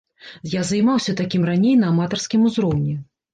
[0.53, 2.97] Я займаўся такім раней на аматарскім узроўні.